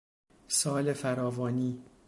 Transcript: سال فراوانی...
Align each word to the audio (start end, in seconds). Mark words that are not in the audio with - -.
سال 0.47 0.93
فراوانی... 0.93 1.81